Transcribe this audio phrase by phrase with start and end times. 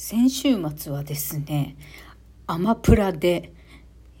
[0.00, 1.76] 先週末はですね
[2.46, 3.52] アマプラで、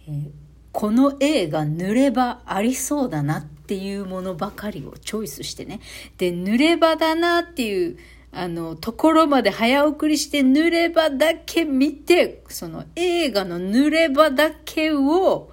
[0.08, 0.30] えー、
[0.72, 5.78] この映画塗ればありそうだなっていうものばかりをチョイスしてね。
[6.16, 7.96] で塗ればだなっていう
[8.32, 15.52] あのところまで早送りして塗ればだけ見てその映画の塗ればだけを、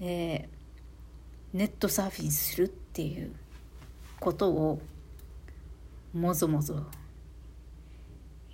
[0.00, 3.32] えー、ネットサーフィンするっていう
[4.18, 4.82] ことを
[6.12, 6.74] もぞもぞ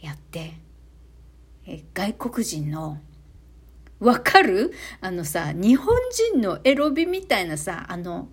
[0.02, 0.65] やって
[1.66, 2.98] え外国人の
[3.98, 4.72] わかる？
[5.00, 5.96] あのさ日本
[6.32, 8.28] 人のエロビみたいなさあの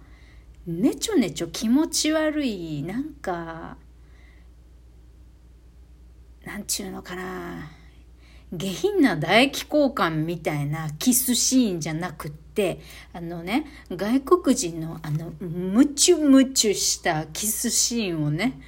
[0.68, 3.78] ねちょねちょ気持ち悪いなんか
[6.46, 7.72] なんちゅうのかな
[8.52, 12.82] 下品な唾液交換みたいなキスシーンじゃなくって
[13.14, 18.60] あのね外国人のあのムチュムチュしたキスシーンをね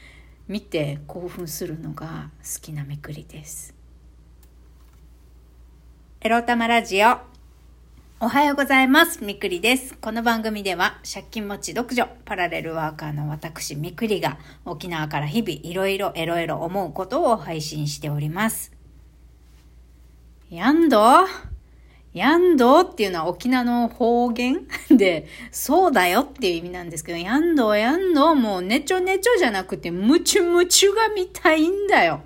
[0.47, 3.74] 見て興奮するのが好きなめくりです。
[6.25, 7.19] エロタマラジオ。
[8.19, 9.23] おはようございます。
[9.23, 9.95] みくりです。
[10.01, 18.71] この番組では、借金持ち独女、パラレルワーカーの私、みくりが、沖縄から日々いろいろエロエロ思うことを配信しております。
[20.49, 21.27] やんど？
[22.11, 24.67] やんどっていうのは沖縄の方言？
[24.89, 32.23] で、そうだよっていう意味なんですけど、やんどやんどもうねちょねちょじゃなくて、むちゅむちゅが見たいんだよ。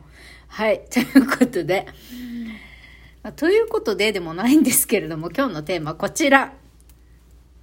[0.48, 0.86] はい。
[0.90, 1.86] ということで、
[3.32, 6.54] ということででもないんですけれども、今日のテーマこちら。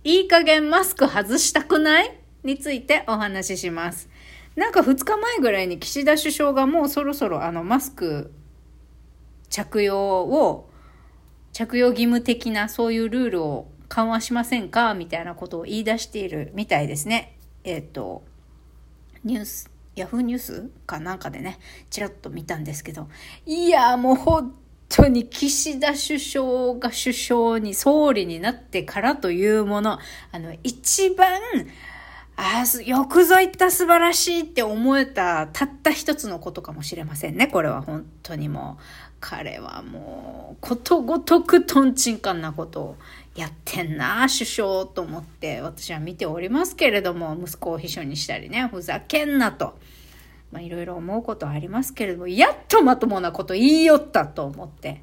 [0.05, 2.19] いい加減マスク外したくない？
[2.45, 4.09] についてお話しします。
[4.55, 8.33] なんか2日前ぐらいに岸田首相がもうそろそろあのマスク
[9.51, 10.71] 着用を、
[11.53, 17.37] 着用義務的なそういうルールを緩和しませんかみたいなことを言い出しているみたいですね。
[17.65, 18.25] えっ、ー、と、
[19.25, 21.59] ニュース、ヤフーニュースかなんかでね、
[21.91, 23.09] ちらっと見たんですけど、
[23.45, 24.55] いや、もう本
[24.89, 29.99] 当に岸田首相が首相に、総理になってからというもの、
[30.33, 31.41] あの、一番、
[32.37, 37.47] ああ、よくぞ言った素晴らしいって思えた、たった一つのことかもしれませんね。
[37.47, 38.83] これは本当にもう、
[39.21, 42.97] 彼はもう、ことごとくトンチンカンなことを
[43.35, 49.79] やってんな、首相と思って私は見ておりますけれども、息子を秘書にしたりね、ふざけんなと。
[50.53, 55.03] まあいろいろ思うことはありますけれども、やっとまともなこと言いよったと思って、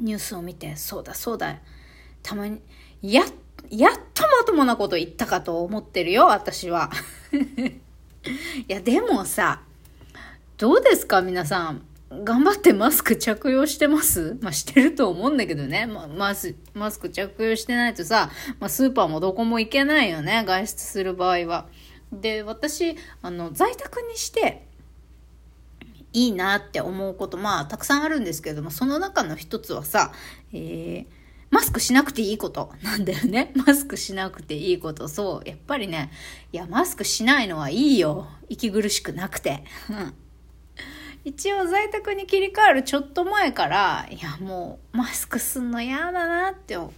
[0.00, 1.58] ニュースを見て、そうだそうだ、
[2.22, 2.60] たまに、
[3.02, 3.22] や、
[3.70, 6.90] やっとまともなこと言ったかと思ってるよ、私は。
[7.32, 9.62] いや、でもさ、
[10.56, 11.82] どうですか皆さん。
[12.10, 14.38] 頑張ってマスク着用してます？
[14.40, 15.86] まあ、してると思うんだけどね。
[15.86, 20.42] ま、マス、マスク着用してないとさ、まあ、スーパーもどこも行けないよね。
[20.46, 21.66] 外出する場合は。
[22.12, 24.66] で私あの在宅にして
[26.12, 30.12] いいなって思うことまあたくさんあるんですけれどもその中の一つはさ、
[30.52, 31.06] えー、
[31.50, 33.52] マスクしなくていいことなんだよね。
[33.56, 35.08] マスクしなくていいこと。
[35.08, 35.48] そう。
[35.48, 36.10] やっぱりね、
[36.52, 38.28] いや、マスクしないのはいいよ。
[38.48, 39.64] 息苦しくなくて。
[41.24, 46.92] 一応在宅に切り替わるちょっと前から、いや、もうマスクすんの嫌だなって思う。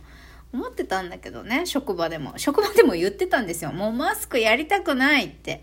[0.53, 2.37] 思ってたんだけどね、職場でも。
[2.39, 3.73] 職場でも言ってたんですよ。
[3.73, 5.61] もうマスクやりたくないって。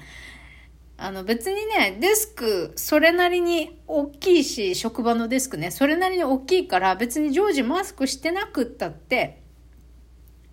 [0.99, 9.43] あの別にね、デスクそれなりに大きいし、職場のデスクね、それなりに大きいから別に常時マスクしてなくったって、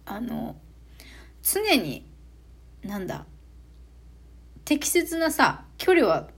[0.04, 0.56] あの、
[1.42, 2.06] 常に、
[2.82, 3.24] なんだ、
[4.66, 6.28] 適切なさ、距離は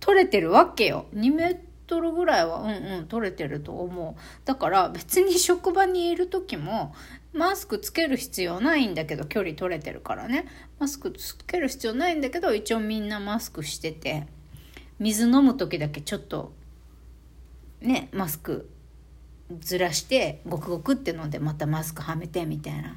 [0.00, 1.06] 取れてるわけよ。
[1.14, 4.20] 2メトルぐらいはうんうん取れてると思う。
[4.44, 6.94] だから別に職場にいる時も
[7.32, 10.46] マスクつける必要ないんだけど距離取れてるからね
[10.78, 14.26] マスクつける必要ないんだけど一応みんなマスクしてて
[14.98, 16.52] 水飲む時だけちょっと
[17.80, 18.70] ねマスク
[19.60, 22.96] ずらしてゴクゴクって飲んでまたマスクはめてみたいな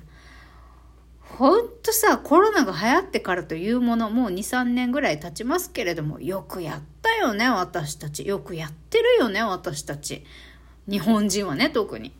[1.21, 8.25] ほんとさコロナが流行ってからというものもう23年ぐらい経ちますけれどもよくやったよね私たち。
[8.25, 10.25] よくやってるよね私たち。
[10.87, 12.13] 日本人はね特に。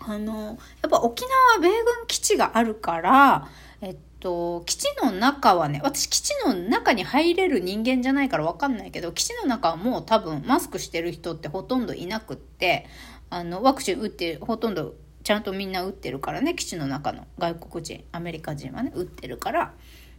[0.00, 1.24] あの、やっぱ沖
[1.54, 3.48] 縄米軍基地があるから、
[3.82, 12.86] えっと、基地の中はね、私基地の中に入れる人間じゃないからわかんないけど、基地の中はもう多分マスクしてる人ってほとんどいなくって、
[13.28, 19.74] あの、ワクチン打って、ほとんどちゃんとみんな打ってるからね、基地の中の外国人、アメリカ人はね、打ってるから、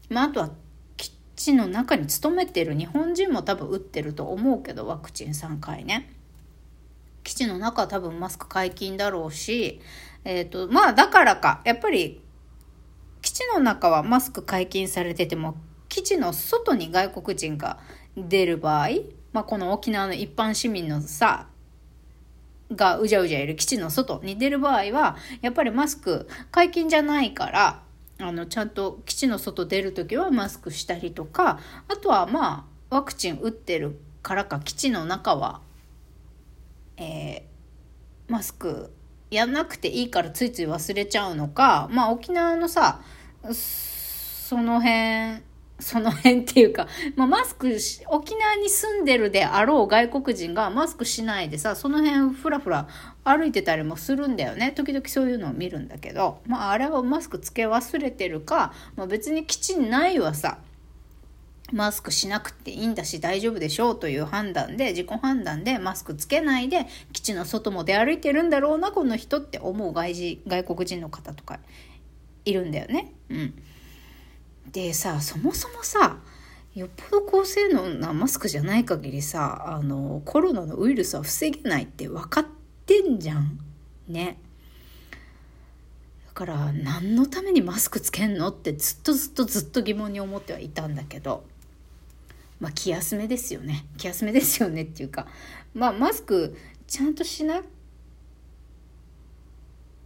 [0.09, 0.51] まああとは
[1.41, 6.13] 基地の中に勤めてる日本人も多分打ってると思うけど、ワクチン3回ね。
[7.23, 9.81] 基地の中は多分マスク解禁だろうし、
[10.23, 12.21] えっ、ー、と、まあだからか、やっぱり
[13.23, 15.55] 基地の中はマスク解禁されてても、
[15.89, 17.79] 基地の外に外国人が
[18.15, 18.89] 出る場合、
[19.33, 21.47] まあ、この沖縄の一般市民のさ、
[22.71, 27.83] がうじゃうじゃいる基地の外に出る場合は、やっぱりマスク解禁じゃないから、
[28.21, 35.61] あの、ちゃんと基地の外出る時はマスクしたりとか、あとはまあ、ワクチン打ってるからか基地の中は、
[36.97, 38.91] えー、マスク
[39.31, 43.01] やんなくていいからついつい忘れちゃうのか、まあ沖縄のさ、
[43.51, 45.41] その辺、
[45.81, 52.87] その辺っていうか、 まあ、マスクし、沖縄に住んでるであろう外国人がマスクしないでさ、その辺ふらふら
[53.23, 54.71] 歩いてたりもするんだよね。
[54.71, 60.59] 時々そういうのを見るんだけど、まああれはマスクつけ忘れてるか、まあ、別に基地ないはさ、
[61.71, 71.59] マスクしなくていいんだし大丈夫でしょうという判断で、自己判断でマスクつけないで基地の外も出歩いてるんだろうな、この人って思う外人、外国人の方とか
[72.45, 73.13] いるんだよね。
[73.29, 73.53] うん。
[74.71, 76.17] でさそもそもさ
[76.73, 82.45] よっぽど高性能なマスクじゃない限りさあのコロナのウイルスは防げないって分かっ
[82.85, 83.59] てんじゃん。
[84.07, 84.37] ね。
[86.27, 91.43] だから何のためにマスクつけんのってずっとずっとずっと疑問に思ってはいたんだけど。
[92.61, 93.85] まあ気休めですよね。
[93.97, 95.27] 気休めですよねっていうか
[95.73, 96.55] まあマスク
[96.87, 97.63] ちゃんとしな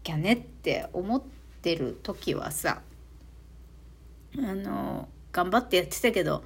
[0.02, 1.22] きゃねって思っ
[1.62, 2.82] てる時はさ
[4.40, 6.44] あの頑張ってやってたけど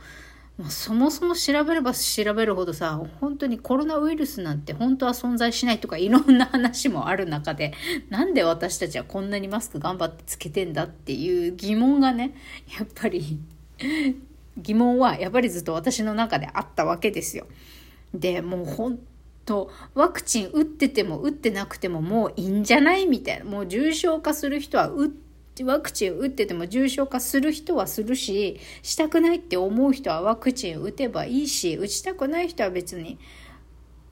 [0.67, 7.73] そもそも調べれば調べるほどさ本当にコロナウイルスなんて本当は存在しないとかいろんな話もある中で
[8.09, 12.35] なんで私たちはこんなにマスク頑張ってつけてんだっていう疑問がね
[12.77, 13.39] やっぱり
[14.57, 17.47] 疑問はやっぱりずっと私の中であったわけですよ。
[18.13, 18.99] でもう本
[19.45, 25.28] 当ワクチン打ってても打ってなくてももういいんじゃないみたいなもう重症化する人は打って
[25.63, 33.19] ワクチン打ってても重症化する人はするし、したくないって思う人はワクチン打てばいいし、打ちたくない人は別に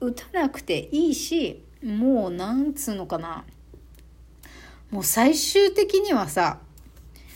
[0.00, 3.44] 打たなくていいし、もうなんつうのかな。
[4.90, 6.60] もう最終的にはさ、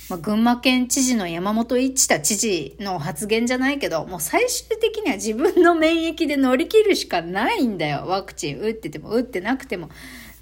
[0.09, 8.05] まあ、群馬県知事の山本一太知事の発言じゃないけど、もう最終的には自分の免疫で乗り切るしかないんだよ。
[8.06, 9.91] ワクチン打ってても打ってなくても。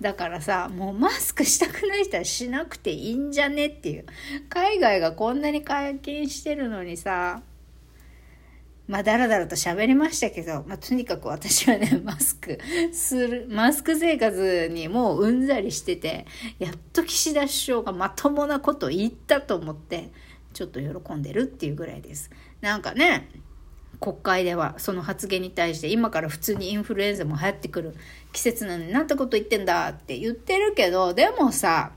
[0.01, 4.07] だからさ、もうマスクしたくない人はしなくていいんじゃねっていう。
[4.49, 7.43] 海外がこんなに解禁してるのにさ、
[8.91, 12.59] まあ、だらだらと喋りましたけど、まあ、とにかく私はね、 マスク
[12.93, 16.27] する、マスク生活にもううんざりしてて、
[16.59, 20.11] やっと岸田首相がまともなこと言ったと思って、
[20.55, 22.31] ちょっと喜んでるっていうぐらいです。
[22.63, 23.29] なんかね、
[24.01, 27.95] 国会ではその発言に対して今から普通にインフルエンザも流行ってくる
[28.33, 31.93] 季節なのになんてこと言ってんだって言ってるけどでもさ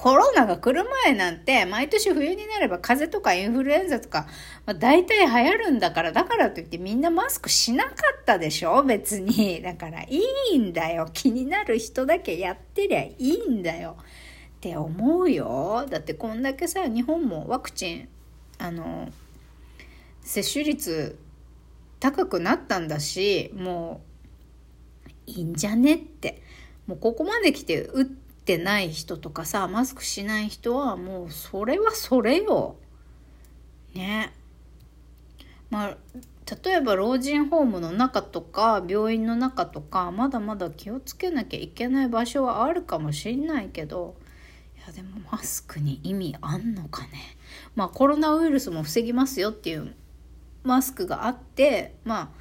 [0.00, 4.26] コロナが来る前なんて毎年冬になれば風邪とかインフルエンザとか、
[4.64, 9.60] まあ、大体流行るんだからだからといってみんなマスクしなかったでしょ別に。
[9.62, 11.10] だからいいんだよ。
[11.12, 14.04] 気になる人だけやってりゃいいんだよっ
[14.60, 15.84] て思うよ。
[15.90, 18.08] だってこんだけさ日本もワクチン
[18.56, 19.10] あの
[20.30, 21.18] 接種率
[21.98, 24.00] 高くなったんだしも
[25.04, 26.40] ういいんじゃねって。
[26.86, 32.76] もうここまで来て打ってない人とかさマスクしない人はもうそれはそれよ。
[33.92, 34.32] ね。
[35.68, 35.96] まあ
[36.64, 44.14] 例えば老人ホームの中とか病院の中とかまだまだ気をつけなきゃいけない場所はあるかもしんないけど
[44.78, 47.36] いやでもマスクに意味あんのかね。
[47.74, 49.92] まあコロナウイルスも防ぎますよっていう
[50.62, 52.40] マスクがあってまあ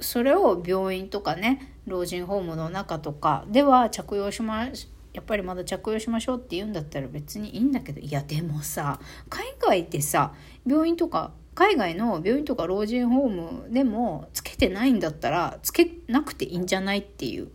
[0.00, 4.66] それを病院とかね老人ホームの中とかでは着用しま
[5.12, 10.34] やっぱりまだ着用しましょうって言うんだったら別にいいんだけどいやでもさ海外ってさ
[10.66, 17.48] 病院とか海外の病院とか老人ホームでもつけてないんだったらつけなくていいんじゃないっていう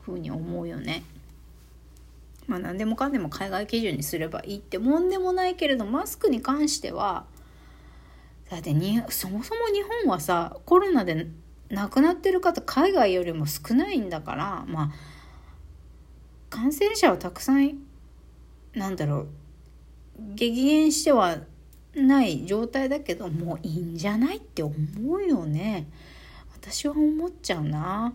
[0.00, 1.02] ふうに思うよね。
[2.46, 7.26] まあ何でもかんでも海外基準にすればいいってもんでもないけれどマスクに関しては
[8.50, 11.28] だってにそもそも日本はさコロナで
[11.68, 14.90] 亡くなってる方海外よりも少ないんだからまあ
[16.48, 17.78] 感染者はたくさん
[18.74, 19.28] なんだろう
[20.34, 21.38] 激減しては
[21.94, 24.74] ない状態だけどもういいんじゃないって思
[25.14, 25.86] うよね。
[26.54, 28.12] 私は思っちゃうな。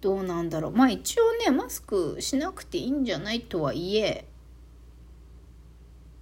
[0.00, 0.72] どうなんだろう。
[0.72, 4.26] まあ一応ねマスクしなくていいんじゃないとはいえ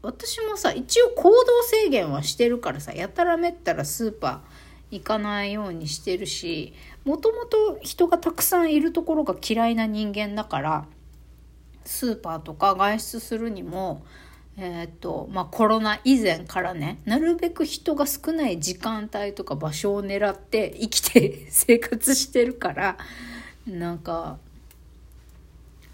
[0.06, 6.72] 私もさ一応行動制限はしてるからさやたらめったらスーパー行かないようにしてるし
[7.04, 10.86] もともと人がたくさんいるところが嫌いな人間だから
[11.84, 14.04] スーパーとか外出するにも
[14.58, 22.96] えーとまあ、コロナ以前からねなるべく人が少ない時間帯とか場所を狙って生きて生活してるから
[23.66, 24.38] なんか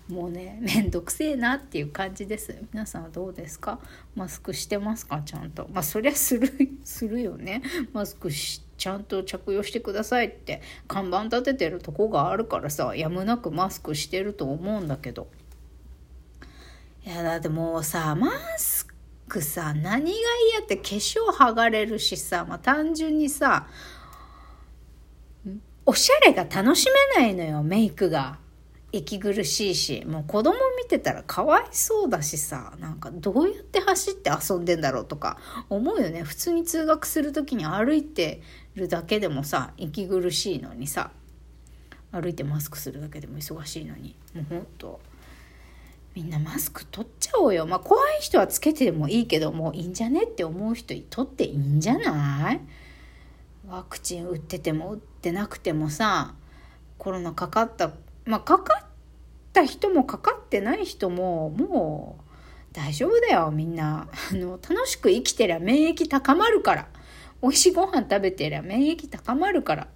[0.09, 2.57] もうね めんどくせえなっていう感じです。
[2.73, 3.79] 皆さんはどうですか？
[4.15, 5.23] マスクしてますか？
[5.25, 5.69] ちゃんと。
[5.73, 6.51] まあそりゃする
[6.85, 7.63] するよね。
[7.93, 10.61] マスクしちゃんと着用してくださいって。
[10.89, 15.29] 看板立ててるとこがあるからさやむなくマスクしてると思うんだけど。
[17.05, 18.87] いやだってもうさマス
[19.29, 23.67] クさ何が嫌って化粧剥がれるしさ、まあ、単純にさ
[25.85, 28.39] おしゃれが楽しめないのよメイクが。
[28.93, 35.39] 息苦しいしもう子供見てたらかわいそうだしさなんかどうやって走って遊んでんだろうとか
[35.71, 38.43] 思うよね普通に通学する時に歩いて
[38.75, 41.11] るだけでもさ息苦しいのにさ
[42.11, 45.01] 歩いてマスクするだけでも忙しいのにもうほんと
[46.15, 47.65] みんなマスク取っちゃおうよ。
[47.65, 52.61] まあ怖い人はつけてもいいけど、もういいんじゃねって思う人に取っていいんじゃない？
[53.67, 56.35] ワクチン打ってても打ってなくてもさ、
[56.99, 57.93] コロナかかった、
[58.25, 58.87] まあかかっ
[59.53, 62.23] た人もかかってない人も、もう
[62.73, 64.09] 大丈夫だよ、みんな。
[64.33, 66.89] あの、楽しく生きてりゃ免疫高まるから。
[67.43, 69.89] 美味しいご飯食べてりゃ免疫高まるから。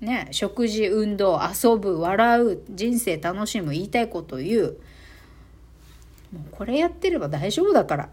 [0.00, 4.78] ね、食事、運動、遊ぶ、笑う、人生楽しむ、言いたいこと言う。
[6.32, 8.08] もうこれやってれば大丈夫だから。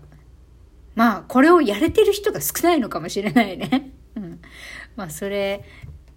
[0.95, 3.91] まあ、これをやれてる人が少ないのかもしれないね。
[4.15, 4.41] うん。
[4.95, 5.63] まあ、それ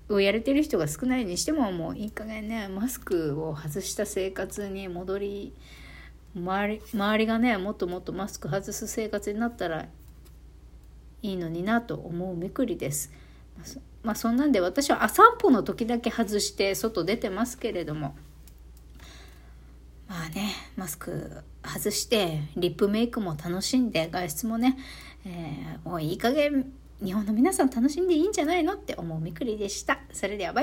[0.08, 5.52] をやれてる人が少ないにしても、もういい加減ね、マスクを外した生活に戻り、
[6.37, 9.87] 周り、周りがね、もっともっとマスク外す生活になったら
[11.23, 13.12] いいのになと思うめくりです。
[14.02, 18.14] まあ、そんなんで私は散歩の時だけ外して外出てますけれども、
[20.06, 24.76] まあね、マスク外してリップメイクも楽しんで外出もね、
[25.25, 26.70] えー、もういい加減
[27.04, 29.99] 日本の皆さん楽しんでいいんじゃないのって思うみくりでした。
[30.11, 30.62] それではバ